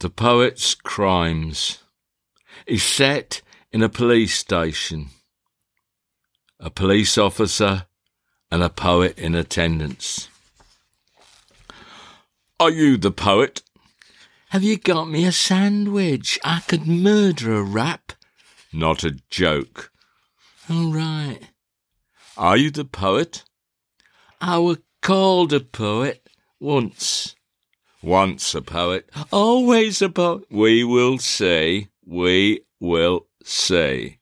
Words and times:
The 0.00 0.10
Poet's 0.10 0.76
Crimes 0.76 1.82
is 2.68 2.84
set 2.84 3.42
in 3.72 3.82
a 3.82 3.88
police 3.88 4.38
station. 4.38 5.06
A 6.60 6.70
police 6.70 7.18
officer 7.18 7.86
and 8.48 8.62
a 8.62 8.68
poet 8.68 9.18
in 9.18 9.34
attendance. 9.34 10.28
Are 12.60 12.70
you 12.70 12.96
the 12.96 13.10
poet? 13.10 13.62
Have 14.50 14.62
you 14.62 14.78
got 14.78 15.06
me 15.08 15.24
a 15.24 15.32
sandwich? 15.32 16.38
I 16.44 16.60
could 16.60 16.86
murder 16.86 17.54
a 17.54 17.62
rap. 17.62 18.12
Not 18.72 19.02
a 19.02 19.18
joke. 19.30 19.90
All 20.70 20.92
right. 20.92 21.40
Are 22.36 22.56
you 22.56 22.70
the 22.70 22.84
poet? 22.84 23.42
I 24.40 24.60
were 24.60 24.78
called 25.02 25.52
a 25.52 25.58
poet 25.58 26.28
once. 26.60 27.34
Once 28.02 28.54
a 28.54 28.62
poet. 28.62 29.10
Always 29.32 30.00
a 30.02 30.08
poet. 30.08 30.44
We 30.50 30.84
will 30.84 31.18
see. 31.18 31.88
We 32.06 32.60
will 32.80 33.26
see. 33.42 34.18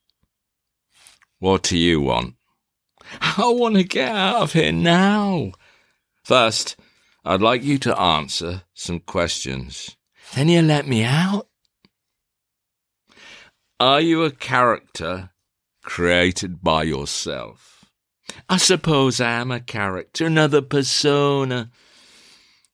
What 1.39 1.63
do 1.65 1.77
you 1.77 2.01
want? 2.01 2.35
I 3.21 3.49
want 3.49 3.77
to 3.77 3.85
get 3.85 4.09
out 4.09 4.43
of 4.43 4.53
here 4.55 4.73
now. 4.73 5.53
First, 6.25 6.77
I'd 7.25 7.43
like 7.43 7.63
you 7.63 7.79
to 7.79 8.01
answer 8.01 8.63
some 8.75 9.01
questions. 9.01 9.97
Then 10.35 10.49
you 10.49 10.63
let 10.63 10.89
me 10.89 11.05
out? 11.05 11.47
Are 13.79 14.01
you 14.01 14.25
a 14.25 14.31
character 14.31 15.31
created 15.83 16.63
by 16.63 16.85
yourself? 16.85 17.85
I 18.49 18.57
suppose 18.57 19.21
I 19.21 19.33
am 19.33 19.51
a 19.51 19.61
character, 19.61 20.27
another 20.27 20.63
persona. 20.63 21.71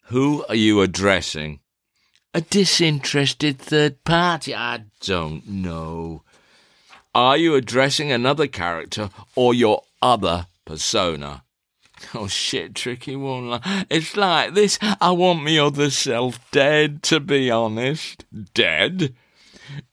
Who 0.06 0.44
are 0.48 0.54
you 0.54 0.80
addressing? 0.80 1.60
A 2.34 2.40
disinterested 2.40 3.58
third 3.58 4.04
party? 4.04 4.54
I 4.54 4.84
don't 5.00 5.46
know. 5.46 6.22
Are 7.14 7.36
you 7.36 7.54
addressing 7.54 8.10
another 8.10 8.46
character 8.46 9.10
or 9.36 9.52
your 9.54 9.82
other 10.00 10.46
persona? 10.64 11.44
Oh 12.14 12.26
shit, 12.26 12.74
tricky 12.74 13.16
one. 13.16 13.60
It's 13.88 14.16
like 14.16 14.54
this. 14.54 14.78
I 15.00 15.12
want 15.12 15.44
me 15.44 15.58
other 15.58 15.90
self 15.90 16.50
dead, 16.50 17.02
to 17.04 17.20
be 17.20 17.50
honest. 17.50 18.24
Dead? 18.54 19.14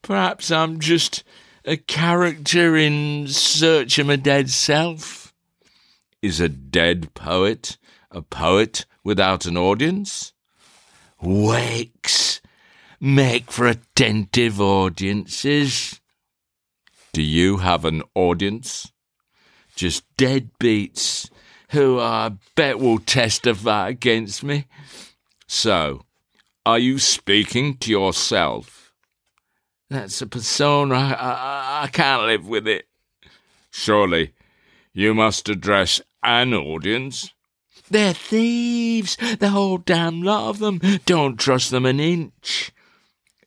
Perhaps 0.02 0.50
I'm 0.50 0.80
just 0.80 1.24
a 1.66 1.78
character 1.78 2.76
in 2.76 3.28
search 3.28 4.00
of 4.00 4.08
my 4.08 4.16
dead 4.16 4.50
self. 4.50 5.34
Is 6.22 6.40
a 6.40 6.50
dead 6.50 7.14
poet 7.14 7.78
a 8.12 8.22
poet 8.22 8.86
without 9.04 9.46
an 9.46 9.58
audience? 9.58 10.34
Wakes 11.22 12.42
make 13.00 13.52
for 13.52 13.68
attentive 13.68 14.60
audiences. 14.60 16.00
Do 17.14 17.22
you 17.22 17.58
have 17.58 17.86
an 17.86 18.04
audience? 18.16 18.92
Just 19.76 20.04
deadbeats 20.18 21.30
who 21.70 22.00
I 22.00 22.32
bet 22.56 22.80
will 22.80 23.00
testify 23.00 23.90
against 23.90 24.44
me. 24.44 24.66
So, 25.48 26.06
are 26.66 26.80
you 26.80 27.00
speaking 27.00 27.78
to 27.78 27.92
yourself? 27.92 28.94
That's 29.90 30.22
a 30.22 30.28
persona. 30.28 30.96
I, 30.96 31.14
I, 31.14 31.84
I 31.84 31.88
can't 31.88 32.24
live 32.24 32.48
with 32.48 32.68
it. 32.68 32.88
Surely, 33.72 34.34
you 34.94 35.14
must 35.14 35.50
address 35.50 36.02
an 36.24 36.54
audience. 36.54 37.34
They're 37.90 38.14
thieves, 38.14 39.18
the 39.40 39.50
whole 39.50 39.78
damn 39.78 40.22
lot 40.22 40.50
of 40.50 40.60
them. 40.60 40.80
Don't 41.06 41.38
trust 41.38 41.72
them 41.72 41.86
an 41.86 42.00
inch. 42.00 42.72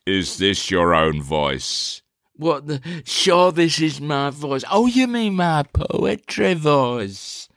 Is 0.05 0.37
this 0.37 0.69
your 0.69 0.93
own 0.93 1.21
voice? 1.21 2.01
What 2.35 2.67
the? 2.67 2.81
Sure, 3.05 3.51
this 3.51 3.79
is 3.79 4.01
my 4.01 4.29
voice. 4.31 4.63
Oh, 4.69 4.85
you 4.85 5.07
mean 5.07 5.35
my 5.35 5.63
poetry 5.63 6.55
voice? 6.55 7.47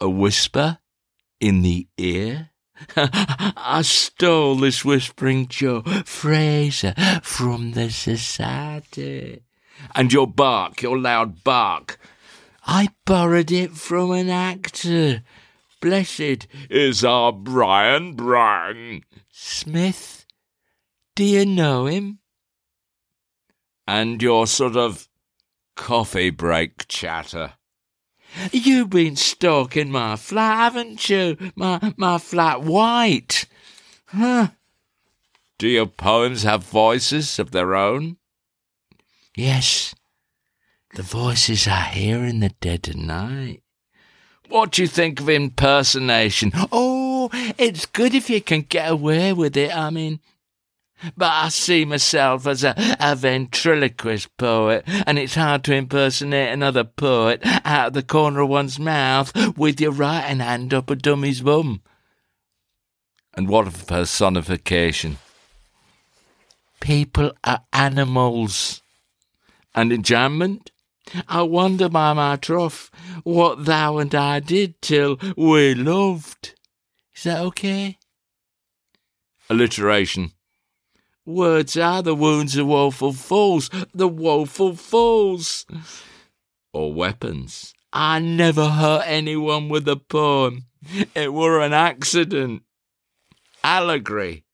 A 0.00 0.08
whisper 0.08 0.78
in 1.40 1.62
the 1.62 1.88
ear? 1.98 2.50
I 2.96 3.82
stole 3.82 4.56
this 4.56 4.84
whispering 4.84 5.48
Joe 5.48 5.82
Fraser 6.04 6.94
from 7.22 7.72
the 7.72 7.90
society. 7.90 9.42
And 9.94 10.12
your 10.12 10.26
bark, 10.26 10.82
your 10.82 10.98
loud 10.98 11.44
bark. 11.44 11.98
I 12.66 12.88
borrowed 13.04 13.52
it 13.52 13.72
from 13.72 14.12
an 14.12 14.30
actor. 14.30 15.22
Blessed 15.84 16.46
is 16.70 17.04
our 17.04 17.30
Brian 17.30 18.14
Brian 18.14 19.02
Smith. 19.30 20.24
Do 21.14 21.22
you 21.22 21.44
know 21.44 21.84
him? 21.84 22.20
And 23.86 24.22
your 24.22 24.46
sort 24.46 24.78
of 24.78 25.10
coffee 25.76 26.30
break 26.30 26.88
chatter. 26.88 27.52
You've 28.50 28.88
been 28.88 29.14
stalking 29.16 29.90
my 29.90 30.16
flat, 30.16 30.56
haven't 30.56 31.10
you? 31.10 31.36
My 31.54 31.92
my 31.98 32.16
flat 32.16 32.62
white. 32.62 33.44
Huh? 34.06 34.52
Do 35.58 35.68
your 35.68 35.84
poems 35.84 36.44
have 36.44 36.64
voices 36.64 37.38
of 37.38 37.50
their 37.50 37.74
own? 37.74 38.16
Yes. 39.36 39.94
The 40.94 41.02
voices 41.02 41.68
I 41.68 41.82
hear 41.88 42.24
in 42.24 42.40
the 42.40 42.54
dead 42.62 42.88
of 42.88 42.96
night. 42.96 43.63
What 44.48 44.72
do 44.72 44.82
you 44.82 44.88
think 44.88 45.20
of 45.20 45.28
impersonation? 45.28 46.52
Oh, 46.70 47.30
it's 47.58 47.86
good 47.86 48.14
if 48.14 48.28
you 48.28 48.40
can 48.40 48.62
get 48.62 48.90
away 48.90 49.32
with 49.32 49.56
it, 49.56 49.74
I 49.74 49.90
mean. 49.90 50.20
But 51.16 51.32
I 51.32 51.48
see 51.48 51.84
myself 51.84 52.46
as 52.46 52.64
a, 52.64 52.74
a 53.00 53.16
ventriloquist 53.16 54.36
poet, 54.36 54.84
and 55.06 55.18
it's 55.18 55.34
hard 55.34 55.64
to 55.64 55.74
impersonate 55.74 56.52
another 56.52 56.84
poet 56.84 57.40
out 57.64 57.88
of 57.88 57.92
the 57.94 58.02
corner 58.02 58.40
of 58.40 58.48
one's 58.48 58.78
mouth 58.78 59.56
with 59.56 59.80
your 59.80 59.92
right 59.92 60.20
hand 60.20 60.72
up 60.72 60.90
a 60.90 60.96
dummy's 60.96 61.40
bum. 61.40 61.82
And 63.34 63.48
what 63.48 63.66
of 63.66 63.86
personification? 63.86 65.18
People 66.80 67.32
are 67.42 67.62
animals. 67.72 68.82
And 69.74 69.90
enjambment? 69.90 70.68
I 71.28 71.42
wonder 71.42 71.88
by 71.88 72.12
my 72.12 72.36
troth 72.36 72.90
what 73.22 73.64
thou 73.64 73.98
and 73.98 74.14
I 74.14 74.40
did 74.40 74.80
till 74.80 75.18
we 75.36 75.74
loved. 75.74 76.54
Is 77.14 77.24
that 77.24 77.40
okay? 77.40 77.98
Alliteration. 79.50 80.32
Words 81.26 81.76
are 81.76 82.02
the 82.02 82.14
wounds 82.14 82.56
of 82.56 82.66
woeful 82.66 83.12
fools, 83.12 83.70
the 83.94 84.08
woeful 84.08 84.74
fools. 84.74 85.66
Or 86.72 86.92
weapons. 86.92 87.72
I 87.92 88.18
never 88.18 88.68
hurt 88.68 89.04
anyone 89.06 89.68
with 89.68 89.86
a 89.88 89.96
poem. 89.96 90.66
It 91.14 91.32
were 91.32 91.60
an 91.60 91.72
accident. 91.72 92.62
Allegory. 93.62 94.44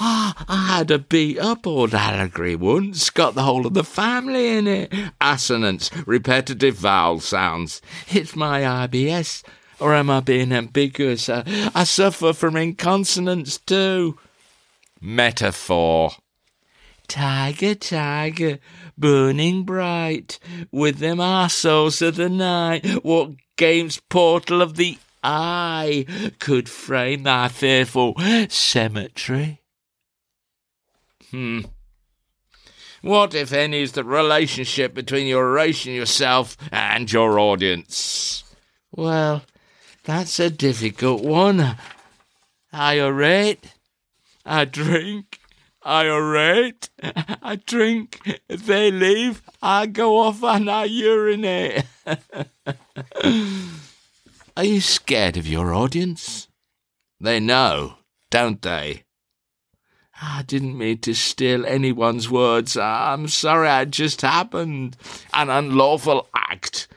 Ah, 0.00 0.44
I 0.48 0.76
had 0.76 0.90
a 0.90 0.98
beat 0.98 1.38
up 1.38 1.66
old 1.66 1.94
allegory 1.94 2.54
once, 2.54 3.10
got 3.10 3.34
the 3.34 3.42
whole 3.42 3.66
of 3.66 3.74
the 3.74 3.82
family 3.82 4.56
in 4.56 4.68
it. 4.68 4.92
Assonance, 5.20 5.90
repetitive 6.06 6.76
vowel 6.76 7.20
sounds. 7.20 7.82
It's 8.08 8.36
my 8.36 8.60
IBS. 8.60 9.42
Or 9.80 9.94
am 9.94 10.10
I 10.10 10.20
being 10.20 10.52
ambiguous? 10.52 11.28
I, 11.28 11.44
I 11.74 11.84
suffer 11.84 12.32
from 12.32 12.56
inconsonance 12.56 13.58
too. 13.58 14.18
Metaphor. 15.00 16.12
Tiger, 17.06 17.74
tiger, 17.74 18.58
burning 18.96 19.64
bright, 19.64 20.38
with 20.70 20.98
them 20.98 21.18
arseholes 21.18 22.06
of 22.06 22.16
the 22.16 22.28
night, 22.28 22.84
what 23.04 23.30
game's 23.56 23.98
portal 24.10 24.60
of 24.60 24.76
the 24.76 24.98
eye 25.24 26.04
could 26.38 26.68
frame 26.68 27.22
thy 27.22 27.48
fearful 27.48 28.14
cemetery? 28.48 29.62
Hmm. 31.30 31.60
What, 33.02 33.34
if 33.34 33.52
any, 33.52 33.82
is 33.82 33.92
the 33.92 34.04
relationship 34.04 34.92
between 34.92 35.26
your 35.26 35.50
oration 35.50 35.92
yourself 35.92 36.56
and 36.72 37.10
your 37.12 37.38
audience? 37.38 38.42
Well, 38.90 39.42
that's 40.04 40.40
a 40.40 40.50
difficult 40.50 41.22
one. 41.22 41.76
I 42.72 42.98
orate, 42.98 43.74
I 44.44 44.64
drink, 44.64 45.38
I 45.82 46.04
orate, 46.06 46.88
I 47.42 47.56
drink, 47.64 48.40
they 48.48 48.90
leave, 48.90 49.42
I 49.62 49.86
go 49.86 50.18
off 50.18 50.42
and 50.42 50.68
I 50.68 50.84
urinate. 50.84 51.84
Are 54.56 54.64
you 54.64 54.80
scared 54.80 55.36
of 55.36 55.46
your 55.46 55.72
audience? 55.72 56.48
They 57.20 57.38
know, 57.38 57.98
don't 58.30 58.60
they? 58.60 59.04
Ah, 60.20 60.38
I 60.38 60.42
didn't 60.42 60.76
mean 60.76 60.98
to 60.98 61.14
steal 61.14 61.64
anyone's 61.64 62.28
words. 62.28 62.76
Ah, 62.76 63.12
I'm 63.12 63.28
sorry, 63.28 63.68
it 63.68 63.90
just 63.90 64.22
happened. 64.22 64.96
An 65.32 65.48
unlawful 65.48 66.28
act. 66.34 66.88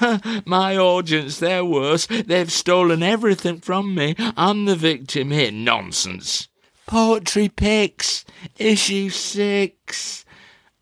My 0.44 0.76
audience, 0.76 1.38
they're 1.38 1.64
worse. 1.64 2.06
They've 2.06 2.50
stolen 2.50 3.02
everything 3.02 3.60
from 3.60 3.94
me. 3.94 4.14
I'm 4.18 4.64
the 4.64 4.74
victim 4.76 5.30
here. 5.30 5.52
Nonsense. 5.52 6.48
Poetry 6.86 7.48
Pix, 7.48 8.24
issue 8.58 9.10
six. 9.10 10.24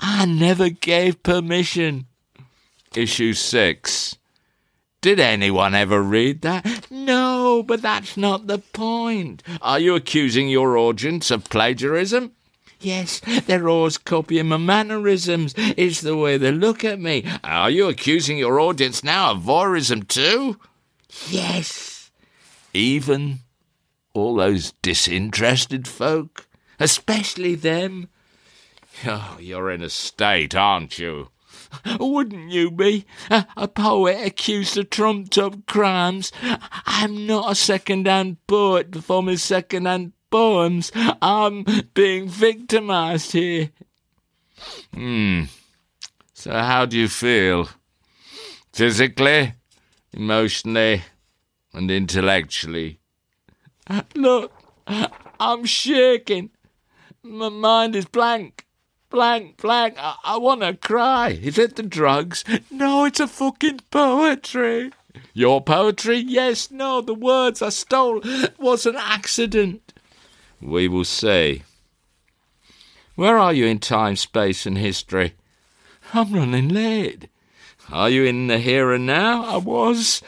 I 0.01 0.27
never 0.27 0.69
gave 0.69 1.23
permission. 1.23 2.07
Issue 2.95 3.33
six. 3.33 4.17
Did 5.01 5.21
anyone 5.21 5.75
ever 5.75 6.03
read 6.03 6.43
that? 6.43 6.91
No, 6.91 7.34
but 7.63 7.83
that's 7.83 8.17
not 8.17 8.47
the 8.47 8.59
point. 8.59 9.43
Are 9.63 9.79
you 9.79 9.95
accusing 9.95 10.49
your 10.49 10.77
audience 10.77 11.31
of 11.31 11.45
plagiarism? 11.45 12.33
Yes, 12.81 13.21
they're 13.47 13.69
always 13.69 13.97
copying 13.97 14.49
my 14.49 14.59
mannerisms. 14.59 15.55
It's 15.57 16.03
the 16.03 16.17
way 16.17 16.37
they 16.37 16.53
look 16.53 16.85
at 16.85 17.01
me. 17.01 17.25
Are 17.43 17.71
you 17.71 17.89
accusing 17.89 18.37
your 18.37 18.61
audience 18.61 19.03
now 19.03 19.31
of 19.31 19.43
voyeurism 19.43 20.07
too? 20.07 20.59
Yes. 21.29 22.11
Even 22.75 23.41
all 24.13 24.35
those 24.35 24.73
disinterested 24.83 25.89
folk, 25.89 26.47
especially 26.79 27.55
them. 27.55 28.09
Oh, 29.07 29.39
you're 29.41 29.71
in 29.71 29.83
a 29.83 29.91
state, 29.91 30.55
aren't 30.55 30.99
you? 30.99 31.29
Wouldn't 32.01 32.51
you 32.51 32.71
be? 32.71 33.07
A, 33.31 33.47
a 33.57 33.69
poet 33.69 34.19
accused 34.25 34.77
of 34.77 34.91
trumped 34.91 35.39
up 35.39 35.67
crimes. 35.67 36.33
I'm 36.87 37.27
not 37.27 37.53
a 37.53 37.55
second 37.55 38.07
hand 38.07 38.37
poet 38.47 38.91
performing 38.91 39.37
second 39.37 39.87
hand 39.87 40.13
poems. 40.31 40.93
I'm 40.95 41.65
being 41.95 42.29
victimized 42.29 43.33
here. 43.33 43.71
Hmm. 44.93 45.45
So, 46.33 46.53
how 46.53 46.87
do 46.87 46.99
you 46.99 47.09
feel? 47.09 47.69
Physically, 48.73 49.55
emotionally, 50.13 51.03
and 51.73 51.91
intellectually? 51.91 52.99
Look, 54.15 54.53
I'm 55.41 55.65
shaking. 55.65 56.51
My 57.23 57.49
mind 57.49 57.97
is 57.97 58.07
blank. 58.07 58.64
Blank, 59.15 59.59
blank. 59.59 59.95
I, 59.97 60.17
I 60.25 60.39
want 60.39 60.63
to 60.63 60.75
cry. 60.75 61.39
Is 61.41 61.57
it 61.57 61.77
the 61.77 61.85
drugs? 61.85 62.43
No, 62.69 63.05
it's 63.05 63.21
a 63.21 63.29
fucking 63.29 63.79
poetry. 63.93 64.91
Your 65.33 65.63
poetry? 65.63 66.19
Yes, 66.19 66.69
no, 66.73 67.01
the 67.01 67.15
words 67.15 67.63
I 67.63 67.69
stole 67.69 68.21
was 68.59 68.87
an 68.87 68.97
accident. 68.97 69.93
We 70.61 70.89
will 70.89 71.05
see. 71.05 71.63
Where 73.15 73.39
are 73.39 73.53
you 73.53 73.67
in 73.67 73.79
time, 73.79 74.17
space, 74.17 74.67
and 74.67 74.77
history? 74.77 75.35
I'm 76.13 76.33
running 76.33 76.71
late. 76.71 77.29
Are 77.93 78.11
you 78.11 78.25
in 78.25 78.49
the 78.49 78.59
here 78.59 78.93
and 78.93 79.07
now? 79.07 79.45
I 79.45 79.59
was. 79.59 80.23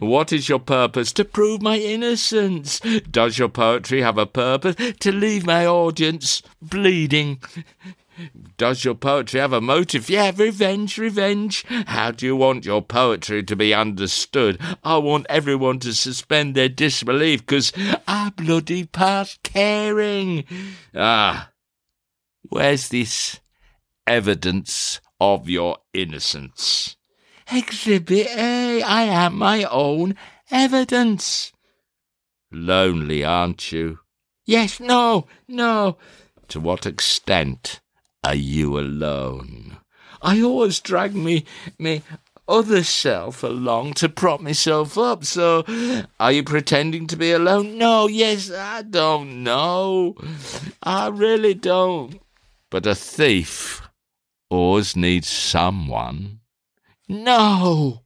What 0.00 0.32
is 0.32 0.48
your 0.48 0.58
purpose? 0.58 1.12
To 1.12 1.24
prove 1.24 1.62
my 1.62 1.76
innocence. 1.76 2.80
Does 3.08 3.38
your 3.38 3.50
poetry 3.50 4.00
have 4.00 4.18
a 4.18 4.26
purpose? 4.26 4.74
To 4.98 5.12
leave 5.12 5.46
my 5.46 5.64
audience 5.64 6.42
bleeding. 6.60 7.40
Does 8.56 8.84
your 8.84 8.94
poetry 8.94 9.40
have 9.40 9.52
a 9.52 9.60
motive? 9.60 10.08
Yeah, 10.08 10.32
revenge, 10.36 10.98
revenge. 10.98 11.64
How 11.86 12.10
do 12.10 12.26
you 12.26 12.36
want 12.36 12.64
your 12.64 12.82
poetry 12.82 13.42
to 13.44 13.56
be 13.56 13.74
understood? 13.74 14.60
I 14.84 14.98
want 14.98 15.26
everyone 15.28 15.78
to 15.80 15.94
suspend 15.94 16.54
their 16.54 16.68
disbelief 16.68 17.40
because 17.40 17.72
I 18.06 18.30
bloody 18.36 18.84
past 18.84 19.42
caring. 19.42 20.44
Ah, 20.94 21.50
where's 22.48 22.88
this 22.88 23.40
evidence 24.06 25.00
of 25.20 25.48
your 25.48 25.78
innocence? 25.92 26.96
Exhibit 27.50 28.28
A. 28.28 28.82
I 28.82 29.02
am 29.02 29.36
my 29.36 29.64
own 29.64 30.16
evidence. 30.50 31.52
Lonely, 32.50 33.24
aren't 33.24 33.72
you? 33.72 34.00
Yes, 34.44 34.80
no, 34.80 35.26
no. 35.48 35.96
To 36.48 36.60
what 36.60 36.86
extent 36.86 37.80
are 38.24 38.34
you 38.34 38.78
alone? 38.78 39.78
I 40.20 40.40
always 40.42 40.80
drag 40.80 41.14
me, 41.14 41.44
me 41.78 42.02
other 42.48 42.82
self 42.82 43.42
along 43.42 43.94
to 43.94 44.08
prop 44.08 44.40
myself 44.40 44.98
up. 44.98 45.24
So, 45.24 45.64
are 46.20 46.32
you 46.32 46.42
pretending 46.42 47.06
to 47.08 47.16
be 47.16 47.32
alone? 47.32 47.78
No, 47.78 48.06
yes, 48.06 48.50
I 48.50 48.82
don't 48.82 49.42
know. 49.42 50.14
I 50.82 51.08
really 51.08 51.54
don't. 51.54 52.20
But 52.70 52.86
a 52.86 52.94
thief 52.94 53.82
always 54.50 54.96
needs 54.96 55.28
someone. 55.28 56.40
No. 57.08 58.02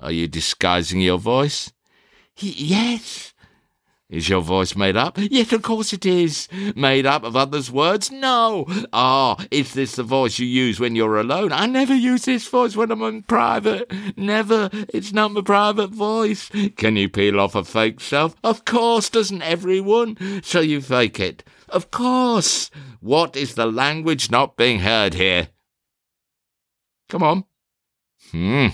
Are 0.00 0.12
you 0.12 0.28
disguising 0.28 1.00
your 1.00 1.18
voice? 1.18 1.72
Yes. 2.36 3.31
Is 4.12 4.28
your 4.28 4.42
voice 4.42 4.76
made 4.76 4.94
up? 4.94 5.16
Yes, 5.16 5.54
of 5.54 5.62
course 5.62 5.94
it 5.94 6.04
is. 6.04 6.46
Made 6.76 7.06
up 7.06 7.24
of 7.24 7.34
others' 7.34 7.72
words? 7.72 8.10
No. 8.10 8.66
Ah, 8.92 9.36
oh, 9.38 9.44
is 9.50 9.72
this 9.72 9.96
the 9.96 10.02
voice 10.02 10.38
you 10.38 10.46
use 10.46 10.78
when 10.78 10.94
you're 10.94 11.18
alone? 11.18 11.50
I 11.50 11.64
never 11.64 11.94
use 11.94 12.26
this 12.26 12.46
voice 12.46 12.76
when 12.76 12.90
I'm 12.90 13.00
in 13.04 13.22
private. 13.22 13.90
Never. 14.18 14.68
It's 14.92 15.14
not 15.14 15.32
my 15.32 15.40
private 15.40 15.92
voice. 15.92 16.50
Can 16.76 16.96
you 16.96 17.08
peel 17.08 17.40
off 17.40 17.54
a 17.54 17.64
fake 17.64 18.02
self? 18.02 18.36
Of 18.44 18.66
course, 18.66 19.08
doesn't 19.08 19.40
everyone? 19.40 20.42
So 20.42 20.60
you 20.60 20.82
fake 20.82 21.18
it. 21.18 21.42
Of 21.70 21.90
course. 21.90 22.70
What 23.00 23.34
is 23.34 23.54
the 23.54 23.64
language 23.64 24.30
not 24.30 24.58
being 24.58 24.80
heard 24.80 25.14
here? 25.14 25.48
Come 27.08 27.22
on. 27.22 27.44
Hmm. 28.30 28.66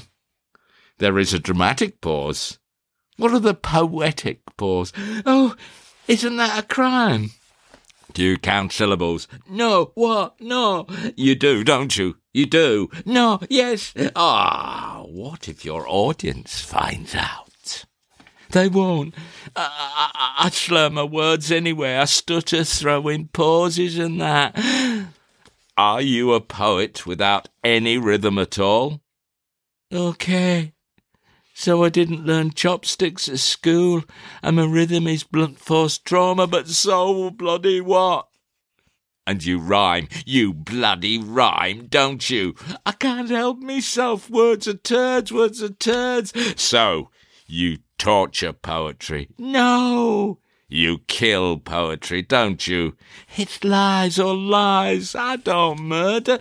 There 0.98 1.16
is 1.16 1.32
a 1.32 1.38
dramatic 1.38 2.00
pause. 2.00 2.58
What 3.18 3.32
are 3.32 3.40
the 3.40 3.54
poetic 3.54 4.40
pause? 4.56 4.92
Oh, 5.26 5.54
isn't 6.06 6.36
that 6.36 6.64
a 6.64 6.66
crime? 6.66 7.32
Do 8.14 8.22
you 8.22 8.38
count 8.38 8.72
syllables? 8.72 9.28
No, 9.50 9.92
what? 9.94 10.40
No. 10.40 10.86
You 11.16 11.34
do, 11.34 11.62
don't 11.64 11.96
you? 11.96 12.16
You 12.32 12.46
do. 12.46 12.88
No, 13.04 13.40
yes. 13.50 13.92
Ah, 14.16 15.02
what 15.04 15.48
if 15.48 15.64
your 15.64 15.84
audience 15.86 16.60
finds 16.60 17.14
out? 17.14 17.84
They 18.50 18.68
won't. 18.68 19.14
I, 19.54 20.10
I, 20.14 20.46
I 20.46 20.50
slur 20.50 20.88
my 20.88 21.02
words 21.02 21.52
anyway. 21.52 21.96
I 21.96 22.06
stutter, 22.06 22.64
throw 22.64 23.08
in 23.08 23.28
pauses 23.28 23.98
and 23.98 24.20
that. 24.20 24.58
Are 25.76 26.00
you 26.00 26.32
a 26.32 26.40
poet 26.40 27.06
without 27.06 27.48
any 27.62 27.98
rhythm 27.98 28.38
at 28.38 28.58
all? 28.58 29.00
Okay. 29.92 30.72
So 31.60 31.82
I 31.82 31.88
didn't 31.88 32.24
learn 32.24 32.52
chopsticks 32.52 33.28
at 33.28 33.40
school, 33.40 34.04
and 34.44 34.54
my 34.54 34.64
rhythm 34.64 35.08
is 35.08 35.24
blunt 35.24 35.58
force 35.58 35.98
trauma, 35.98 36.46
but 36.46 36.68
so 36.68 37.30
bloody 37.30 37.80
what? 37.80 38.28
And 39.26 39.44
you 39.44 39.58
rhyme, 39.58 40.06
you 40.24 40.54
bloody 40.54 41.18
rhyme, 41.18 41.88
don't 41.88 42.30
you? 42.30 42.54
I 42.86 42.92
can't 42.92 43.28
help 43.28 43.58
myself. 43.58 44.30
Words 44.30 44.68
are 44.68 44.74
turds, 44.74 45.32
words 45.32 45.60
are 45.60 45.70
turds. 45.70 46.32
So, 46.54 47.10
you 47.48 47.78
torture 47.98 48.52
poetry. 48.52 49.28
No. 49.36 50.38
You 50.68 50.98
kill 51.08 51.58
poetry, 51.58 52.22
don't 52.22 52.68
you? 52.68 52.94
It's 53.36 53.64
lies 53.64 54.20
or 54.20 54.36
lies. 54.36 55.16
I 55.16 55.34
don't 55.34 55.80
murder. 55.80 56.38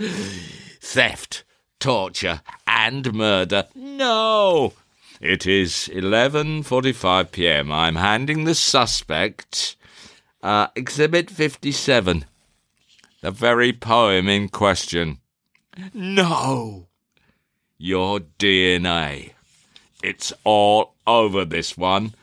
Theft, 0.80 1.44
torture, 1.80 2.42
and 2.68 3.16
murder. 3.16 3.66
No. 3.74 4.74
It 5.20 5.48
is 5.48 5.90
11:45 5.92 7.32
p.m. 7.32 7.72
I'm 7.72 7.96
handing 7.96 8.44
the 8.44 8.54
suspect 8.54 9.76
uh, 10.44 10.68
exhibit 10.76 11.32
57, 11.32 12.26
the 13.22 13.32
very 13.32 13.74
poem 13.74 14.30
in 14.30 14.50
question. 14.50 15.20
No. 15.94 16.88
Your 17.80 18.20
DNA. 18.20 19.32
It's 20.04 20.32
all 20.44 20.96
over 21.06 21.46
this 21.46 21.76
one. 21.78 22.14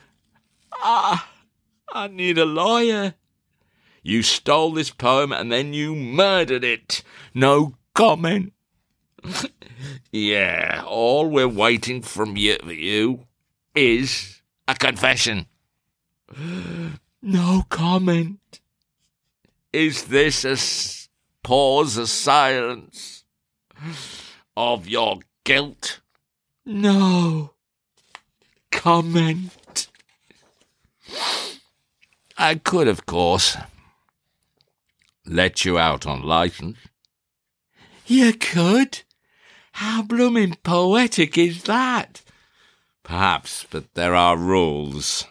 Ah, 0.72 1.28
I 1.92 2.08
need 2.08 2.38
a 2.38 2.44
lawyer. 2.44 3.14
You 4.02 4.22
stole 4.22 4.72
this 4.72 4.90
poem 4.90 5.32
and 5.32 5.50
then 5.50 5.72
you 5.72 5.94
murdered 5.96 6.62
it. 6.62 7.02
No 7.34 7.74
comment. 7.94 8.52
yeah, 10.12 10.82
all 10.86 11.28
we're 11.28 11.48
waiting 11.48 12.02
from 12.02 12.36
you, 12.36 12.56
you 12.66 13.26
is 13.74 14.42
a 14.68 14.74
confession. 14.74 15.46
No 17.22 17.64
comment. 17.68 18.60
Is 19.72 20.04
this 20.04 20.44
a 20.44 20.50
s- 20.52 21.08
pause, 21.42 21.96
a 21.96 22.06
silence 22.06 23.24
of 24.56 24.86
your 24.88 25.20
guilt? 25.44 26.00
No 26.64 27.52
comment. 28.70 29.88
I 32.36 32.56
could, 32.56 32.88
of 32.88 33.06
course, 33.06 33.56
let 35.26 35.64
you 35.64 35.78
out 35.78 36.06
on 36.06 36.22
license. 36.22 36.78
You 38.06 38.32
could? 38.34 39.02
How 39.74 40.02
blooming 40.02 40.56
poetic 40.62 41.38
is 41.38 41.64
that? 41.64 42.22
Perhaps, 43.02 43.66
but 43.70 43.94
there 43.94 44.14
are 44.14 44.36
rules. 44.36 45.26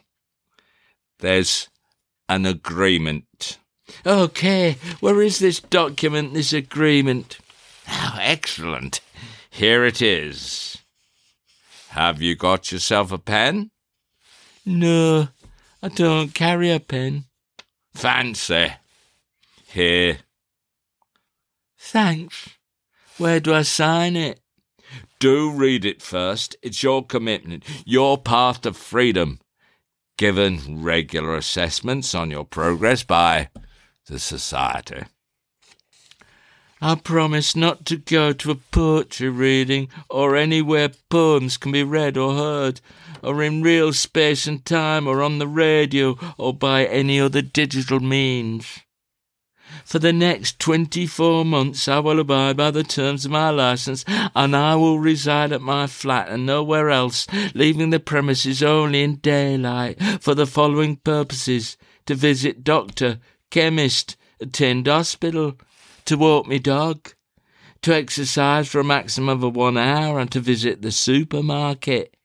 There's 1.19 1.67
an 2.29 2.45
agreement 2.45 3.57
Okay, 4.05 4.77
where 4.99 5.21
is 5.21 5.39
this 5.39 5.59
document, 5.59 6.33
this 6.33 6.53
agreement? 6.53 7.37
Oh, 7.87 8.17
excellent. 8.19 9.01
Here 9.49 9.85
it 9.85 10.01
is. 10.01 10.77
Have 11.89 12.21
you 12.21 12.35
got 12.35 12.71
yourself 12.71 13.11
a 13.11 13.17
pen? 13.17 13.71
No, 14.65 15.27
I 15.81 15.87
don't 15.89 16.33
carry 16.33 16.71
a 16.71 16.79
pen. 16.79 17.25
Fancy. 17.93 18.73
Here. 19.67 20.19
Thanks. 21.77 22.49
Where 23.17 23.39
do 23.39 23.53
I 23.53 23.61
sign 23.61 24.15
it? 24.15 24.39
Do 25.19 25.51
read 25.51 25.85
it 25.85 26.01
first. 26.01 26.55
It's 26.61 26.83
your 26.83 27.05
commitment, 27.05 27.63
your 27.85 28.17
path 28.17 28.61
to 28.61 28.73
freedom. 28.73 29.39
Given 30.17 30.83
regular 30.83 31.35
assessments 31.35 32.13
on 32.13 32.31
your 32.31 32.45
progress 32.45 33.03
by 33.03 33.49
the 34.07 34.19
Society. 34.19 35.03
I 36.81 36.95
promise 36.95 37.55
not 37.55 37.85
to 37.85 37.95
go 37.95 38.33
to 38.33 38.51
a 38.51 38.55
poetry 38.55 39.29
reading 39.29 39.87
or 40.09 40.35
anywhere 40.35 40.91
poems 41.09 41.55
can 41.55 41.71
be 41.71 41.81
read 41.81 42.17
or 42.17 42.35
heard, 42.35 42.81
or 43.21 43.41
in 43.41 43.61
real 43.61 43.93
space 43.93 44.45
and 44.47 44.65
time, 44.65 45.07
or 45.07 45.23
on 45.23 45.39
the 45.39 45.47
radio, 45.47 46.17
or 46.37 46.53
by 46.53 46.85
any 46.85 47.21
other 47.21 47.41
digital 47.41 48.01
means. 48.01 48.81
For 49.85 49.99
the 49.99 50.13
next 50.13 50.59
twenty 50.59 51.05
four 51.05 51.43
months, 51.45 51.87
I 51.87 51.99
will 51.99 52.19
abide 52.19 52.57
by 52.57 52.71
the 52.71 52.83
terms 52.83 53.25
of 53.25 53.31
my 53.31 53.49
license, 53.49 54.05
and 54.07 54.55
I 54.55 54.75
will 54.75 54.99
reside 54.99 55.51
at 55.51 55.61
my 55.61 55.87
flat 55.87 56.29
and 56.29 56.45
nowhere 56.45 56.89
else, 56.89 57.27
leaving 57.53 57.89
the 57.89 57.99
premises 57.99 58.63
only 58.63 59.03
in 59.03 59.15
daylight 59.17 60.01
for 60.21 60.35
the 60.35 60.47
following 60.47 60.97
purposes 60.97 61.77
to 62.05 62.15
visit 62.15 62.63
doctor, 62.63 63.19
chemist, 63.49 64.17
attend 64.39 64.87
hospital, 64.87 65.57
to 66.05 66.17
walk 66.17 66.47
me 66.47 66.59
dog, 66.59 67.13
to 67.81 67.93
exercise 67.93 68.67
for 68.67 68.79
a 68.79 68.83
maximum 68.83 69.43
of 69.43 69.55
one 69.55 69.77
hour, 69.77 70.19
and 70.19 70.31
to 70.31 70.39
visit 70.39 70.81
the 70.81 70.91
supermarket. 70.91 72.15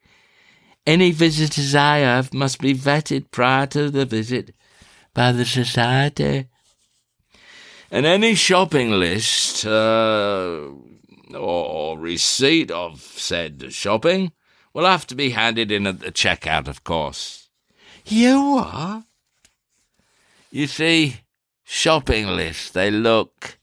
Any 0.87 1.11
visitors 1.11 1.75
I 1.75 1.99
have 1.99 2.33
must 2.33 2.61
be 2.61 2.75
vetted 2.75 3.31
prior 3.31 3.67
to 3.67 3.91
the 3.91 4.07
visit 4.07 4.55
by 5.13 5.33
the 5.33 5.45
society. 5.45 6.47
And 7.91 8.05
any 8.05 8.35
shopping 8.35 8.91
list 8.91 9.65
uh, 9.65 10.69
or 11.35 11.99
receipt 11.99 12.71
of 12.71 13.01
said 13.01 13.73
shopping 13.73 14.33
will 14.75 14.85
have 14.85 15.07
to 15.07 15.15
be 15.15 15.31
handed 15.31 15.73
in 15.73 15.87
at 15.87 16.01
the 16.01 16.13
checkout, 16.13 16.69
of 16.69 16.85
course. 16.85 17.49
You 18.05 18.63
are? 18.63 19.05
You 20.51 20.67
see, 20.67 21.17
shopping 21.65 22.27
lists, 22.27 22.71
they 22.71 22.91
look 22.91 23.59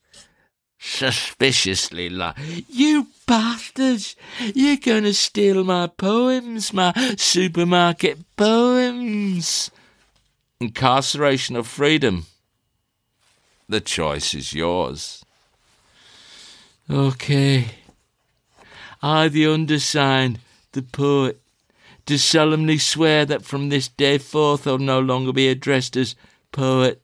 suspiciously 0.79 2.10
like. 2.10 2.36
You 2.70 3.08
bastards! 3.25 4.15
You're 4.53 4.77
going 4.77 5.03
to 5.03 5.13
steal 5.13 5.63
my 5.63 5.88
poems, 5.88 6.74
my 6.74 6.94
supermarket 7.17 8.20
poems. 8.36 9.72
Incarceration 10.60 11.55
of 11.55 11.67
freedom. 11.67 12.25
The 13.67 13.81
choice 13.81 14.34
is 14.34 14.53
yours. 14.53 15.25
Okay. 16.89 17.65
I, 19.01 19.27
the 19.27 19.48
undersigned, 19.48 20.39
the 20.74 20.84
poet, 20.84 21.41
do 22.05 22.17
solemnly 22.17 22.77
swear 22.77 23.25
that 23.25 23.43
from 23.43 23.69
this 23.69 23.88
day 23.88 24.19
forth 24.19 24.67
I'll 24.67 24.77
no 24.77 25.00
longer 25.00 25.34
be 25.34 25.48
addressed 25.48 25.98
as 25.98 26.15
poet, 26.51 27.01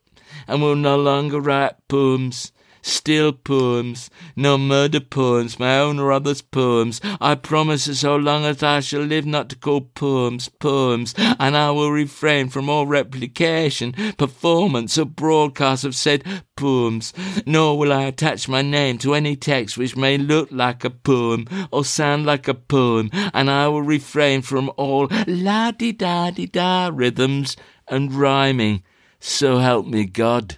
and 0.48 0.62
will 0.62 0.76
no 0.76 0.98
longer 0.98 1.40
write 1.40 1.76
poems, 1.88 2.52
still 2.82 3.34
poems, 3.34 4.10
no 4.36 4.58
murder 4.58 5.00
poems, 5.00 5.60
my 5.60 5.80
own 5.80 6.00
or 6.00 6.12
others' 6.12 6.42
poems. 6.42 7.02
I 7.20 7.36
promise 7.36 7.86
that 7.86 7.96
so 7.96 8.16
long 8.16 8.46
as 8.46 8.64
I 8.64 8.80
shall 8.80 9.02
live 9.02 9.26
not 9.26 9.50
to 9.50 9.56
call 9.56 9.82
poems 9.82 10.50
poems, 10.50 11.14
and 11.18 11.56
I 11.56 11.72
will 11.72 11.92
refrain 11.92 12.50
from 12.50 12.70
all 12.70 12.88
replication, 12.88 13.94
performance, 14.18 14.98
or 14.98 15.06
broadcast 15.06 15.84
of 15.84 15.96
said 15.96 16.24
poems, 16.56 17.14
nor 17.46 17.78
will 17.78 17.94
I 17.94 18.04
attach 18.04 18.48
my 18.48 18.62
name 18.62 18.98
to 19.00 19.14
any 19.14 19.36
text 19.36 19.78
which 19.78 19.96
may 19.96 20.18
look 20.18 20.50
like 20.52 20.84
a 20.84 20.90
poem 20.90 21.48
or 21.72 21.86
sound 21.86 22.26
like 22.26 22.48
a 22.48 22.54
poem, 22.54 23.10
and 23.34 23.50
I 23.50 23.68
will 23.68 23.82
refrain 23.82 24.42
from 24.42 24.72
all 24.78 25.08
la 25.28 25.72
di 25.72 25.92
da 25.92 26.32
di 26.32 26.46
da 26.46 26.90
rhythms 26.94 27.56
and 27.88 28.14
rhyming. 28.14 28.84
So 29.20 29.60
help 29.60 29.86
me 29.86 30.06
God 30.06 30.58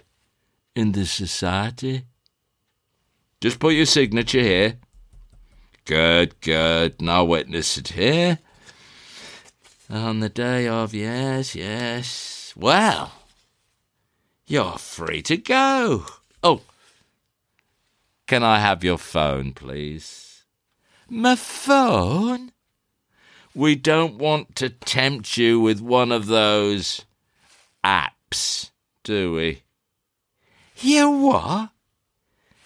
in 0.74 0.92
this 0.92 1.10
society. 1.10 2.04
Just 3.44 3.58
put 3.58 3.74
your 3.74 3.84
signature 3.84 4.40
here. 4.40 4.78
Good, 5.84 6.40
good. 6.40 6.94
And 6.98 7.10
I'll 7.10 7.26
witness 7.26 7.76
it 7.76 7.88
here. 7.88 8.38
On 9.90 10.20
the 10.20 10.30
day 10.30 10.66
of, 10.66 10.94
yes, 10.94 11.54
yes. 11.54 12.54
Well, 12.56 13.12
you're 14.46 14.78
free 14.78 15.20
to 15.24 15.36
go. 15.36 16.06
Oh, 16.42 16.62
can 18.26 18.42
I 18.42 18.60
have 18.60 18.82
your 18.82 18.96
phone, 18.96 19.52
please? 19.52 20.44
My 21.10 21.36
phone? 21.36 22.52
We 23.54 23.74
don't 23.74 24.16
want 24.16 24.56
to 24.56 24.70
tempt 24.70 25.36
you 25.36 25.60
with 25.60 25.82
one 25.82 26.12
of 26.12 26.28
those 26.28 27.04
apps, 27.84 28.70
do 29.02 29.34
we? 29.34 29.64
You 30.78 31.10
what? 31.10 31.73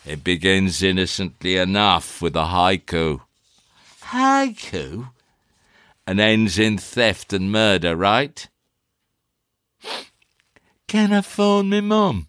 It 0.08 0.24
begins 0.24 0.82
innocently 0.82 1.58
enough 1.58 2.22
with 2.22 2.34
a 2.34 2.46
haiku. 2.46 3.20
Haiku? 4.04 5.10
And 6.06 6.18
ends 6.18 6.58
in 6.58 6.78
theft 6.78 7.34
and 7.34 7.52
murder, 7.52 7.94
right? 7.94 8.48
Can 10.86 11.12
I 11.12 11.20
phone 11.20 11.68
me 11.68 11.82
mum? 11.82 12.28